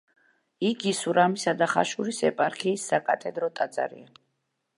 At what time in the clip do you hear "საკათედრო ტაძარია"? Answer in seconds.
2.93-4.11